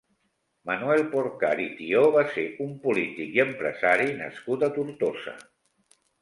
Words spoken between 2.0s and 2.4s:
va